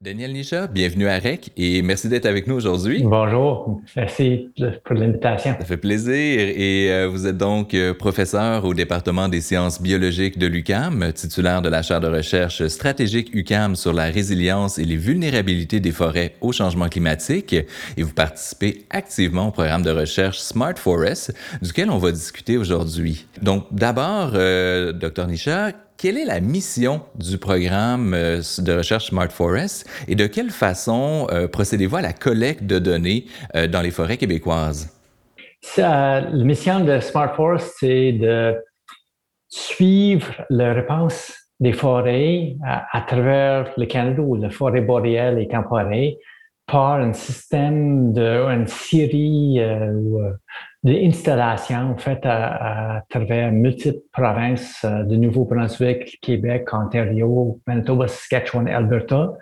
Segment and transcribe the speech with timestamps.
[0.00, 3.02] Daniel Nisha, bienvenue à REC et merci d'être avec nous aujourd'hui.
[3.02, 4.48] Bonjour, merci
[4.84, 5.56] pour l'invitation.
[5.58, 10.38] Ça fait plaisir et euh, vous êtes donc euh, professeur au département des sciences biologiques
[10.38, 14.94] de l'UCAM, titulaire de la chaire de recherche stratégique UCAM sur la résilience et les
[14.94, 20.78] vulnérabilités des forêts au changement climatique et vous participez activement au programme de recherche Smart
[20.78, 23.26] Forest duquel on va discuter aujourd'hui.
[23.42, 29.30] Donc d'abord, euh, Dr Nisha, quelle est la mission du programme euh, de recherche Smart
[29.30, 33.26] Forest et de quelle façon euh, procédez-vous à la collecte de données
[33.56, 34.94] euh, dans les forêts québécoises?
[35.76, 38.54] la mission de Smart Forest, c'est de
[39.48, 46.12] suivre la réponse des forêts à, travers le Canada ou la forêt boréale et temporaire
[46.68, 49.58] par un système de une série
[50.84, 59.32] d'installations faites à, à, travers multiples provinces euh, de Nouveau-Brunswick, Québec, Ontario, Manitoba, Saskatchewan, Alberta.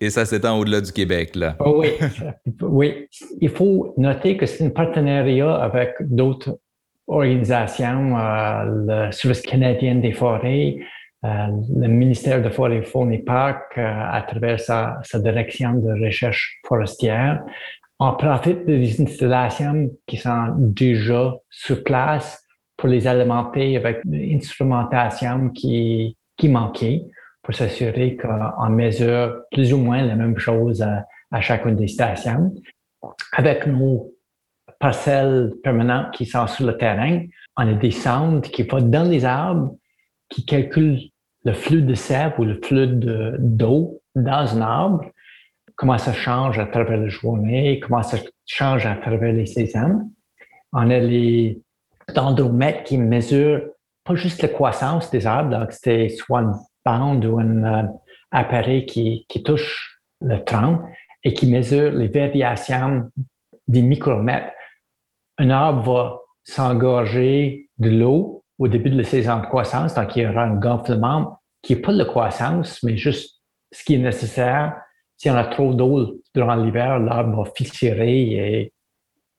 [0.00, 1.56] Et ça s'étend au-delà du Québec, là.
[1.60, 1.88] Oh oui,
[2.60, 3.08] oui.
[3.40, 6.58] Il faut noter que c'est un partenariat avec d'autres
[7.08, 10.84] organisations, euh, le Service canadien des forêts, euh,
[11.22, 17.42] le ministère de Forêts, Faune et Parcs, à travers sa, direction de recherche forestière,
[17.98, 22.44] on profite des installations qui sont déjà sur place
[22.76, 27.04] pour les alimenter avec une instrumentation qui, qui manquait
[27.42, 32.52] pour s'assurer qu'on mesure plus ou moins la même chose à, à chacune des stations.
[33.32, 34.12] Avec nos
[34.78, 37.22] parcelles permanentes qui sont sur le terrain,
[37.56, 39.74] on a des sondes qui vont dans les arbres,
[40.28, 41.10] qui calculent
[41.44, 45.04] le flux de sève ou le flux d'eau dans un arbre
[45.76, 50.10] comment ça change à travers la journée, comment ça change à travers les saisons.
[50.72, 51.60] On a les
[52.14, 53.62] dendromètres qui mesurent
[54.04, 56.54] pas juste la croissance des arbres, donc c'est soit une
[56.84, 57.86] bande ou un euh,
[58.30, 60.80] appareil qui, qui touche le tronc
[61.24, 63.10] et qui mesure les variations
[63.68, 64.52] des micromètres.
[65.38, 70.22] Un arbre va s'engorger de l'eau au début de la saison de croissance, donc il
[70.22, 74.76] y aura un gonflement qui n'est pas de croissance, mais juste ce qui est nécessaire
[75.16, 78.72] si on a trop d'eau durant l'hiver, l'arbre va fissurer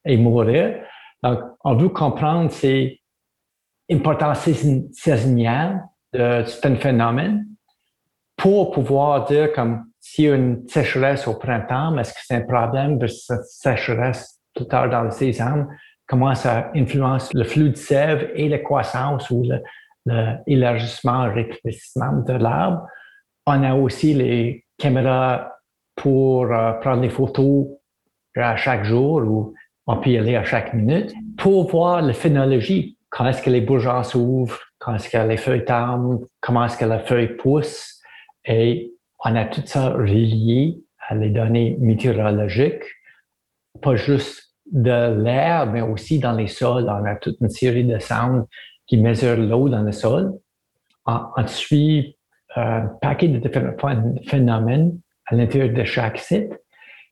[0.06, 0.82] et, mourir.
[1.24, 3.00] Donc, on veut comprendre c'est
[3.92, 7.46] important saisonnière de un phénomène
[8.36, 12.42] pour pouvoir dire comme s'il y a une sécheresse au printemps, est-ce que c'est un
[12.42, 15.68] problème de sécheresse plus tard dans la saison?
[16.08, 19.44] Comment ça influence le flux de sève et la croissance ou
[20.06, 22.88] l'élargissement, le, rétrécissement de l'arbre?
[23.46, 25.52] On a aussi les caméras
[25.96, 27.68] pour euh, prendre des photos
[28.36, 29.54] à chaque jour ou
[29.88, 32.98] on peut y aller à chaque minute pour voir la phénologie.
[33.10, 36.86] Quand est-ce que les bourgeons s'ouvrent, quand est-ce que les feuilles tombent, comment est-ce que
[36.86, 38.02] la feuille pousse?
[38.46, 38.94] Et
[39.24, 42.84] on a tout ça relié à les données météorologiques,
[43.82, 46.86] pas juste de l'air, mais aussi dans les sols.
[46.90, 48.46] On a toute une série de sondes
[48.86, 50.34] qui mesurent l'eau dans le sol.
[51.06, 52.18] On, suit
[52.58, 56.54] euh, un paquet de différents phénomènes à l'intérieur de chaque site.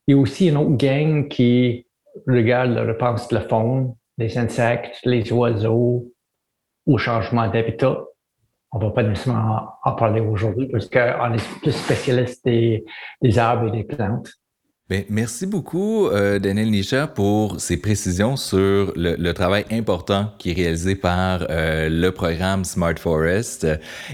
[0.08, 1.88] Il y a aussi une autre gang qui
[2.28, 6.12] regarde la réponse de la faune, les insectes, les oiseaux,
[6.86, 8.04] au changement d'habitat.
[8.72, 12.84] On ne va pas nécessairement en parler aujourd'hui parce qu'on est plus spécialiste des
[13.38, 14.30] arbres et des plantes.
[14.88, 20.54] Bien, merci beaucoup, euh, Daniel Nisha, pour ces précisions sur le, travail important qui est
[20.54, 23.66] réalisé par euh, le programme Smart Forest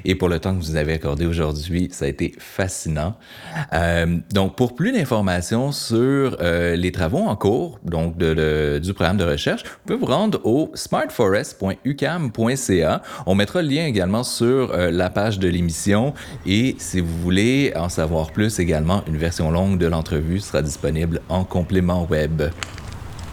[0.05, 1.89] et pour le temps que vous avez accordé aujourd'hui.
[1.91, 3.17] Ça a été fascinant.
[3.73, 9.25] Euh, donc, pour plus d'informations sur euh, les travaux en cours donc du programme de
[9.25, 13.01] recherche, vous pouvez vous rendre au smartforest.ucam.ca.
[13.25, 16.13] On mettra le lien également sur euh, la page de l'émission
[16.45, 21.21] et si vous voulez en savoir plus également, une version longue de l'entrevue sera disponible
[21.29, 22.43] en complément web.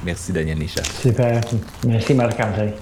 [0.04, 0.82] Merci Daniel Nisha.
[0.84, 1.40] Super.
[1.86, 2.74] Merci Marc-André.